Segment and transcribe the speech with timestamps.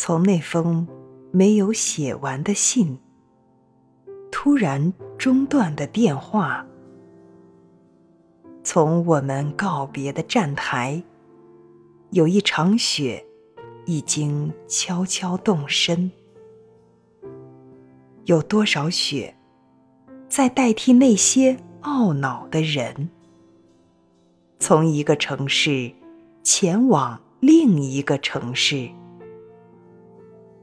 [0.00, 0.86] 从那封
[1.32, 2.96] 没有写完的信，
[4.30, 6.64] 突然中断的电话，
[8.62, 11.02] 从我们告别的站台，
[12.10, 13.26] 有一场雪
[13.86, 16.08] 已经悄悄动身。
[18.26, 19.34] 有多少雪，
[20.28, 23.10] 在代替那些懊恼的人，
[24.60, 25.92] 从一个城市
[26.44, 28.88] 前往另一个城市？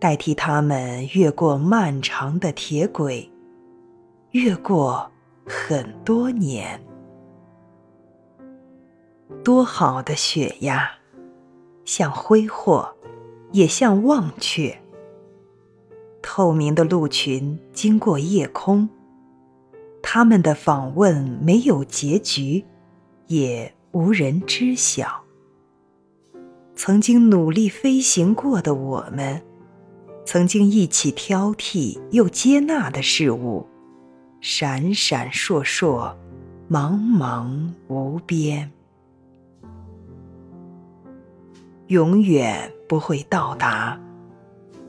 [0.05, 3.27] 代替他们越过漫长的铁轨，
[4.33, 5.11] 越过
[5.47, 6.79] 很多年。
[9.43, 10.91] 多好的雪呀，
[11.85, 12.87] 像挥霍，
[13.51, 14.79] 也像忘却。
[16.21, 18.87] 透明的鹿群经过夜空，
[20.03, 22.63] 他们的访问没有结局，
[23.25, 25.23] 也无人知晓。
[26.75, 29.41] 曾经努力飞行过的我们。
[30.25, 33.65] 曾经一起挑剔又接纳的事物，
[34.41, 36.13] 闪闪烁烁，
[36.69, 38.71] 茫茫无边，
[41.87, 43.99] 永远不会到达，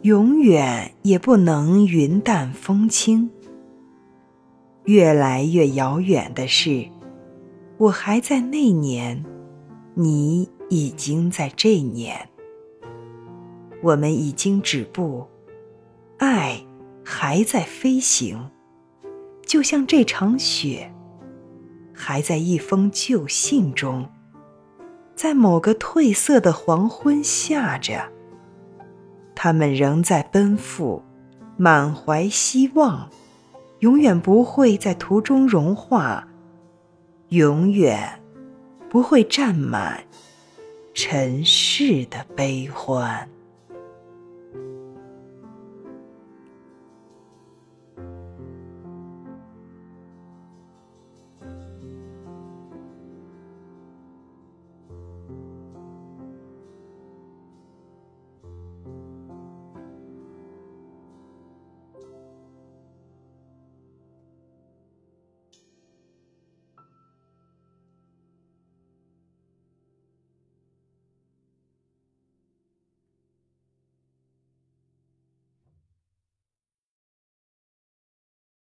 [0.03, 3.31] 永远也不能云淡风轻。
[4.85, 6.89] 越来越遥远的是，
[7.77, 9.23] 我还在那年，
[9.95, 12.27] 你已经在这年。
[13.83, 15.27] 我们已经止步，
[16.19, 16.65] 爱
[17.05, 18.51] 还在飞行，
[19.45, 20.93] 就像这场雪，
[21.95, 24.09] 还在一封旧信中，
[25.15, 28.11] 在某个褪色的黄昏下着。
[29.35, 31.03] 他们仍在奔赴，
[31.57, 33.09] 满怀希望，
[33.81, 36.27] 永远不会在途中融化，
[37.29, 38.21] 永远
[38.89, 40.03] 不会占满
[40.95, 43.29] 尘世的悲欢。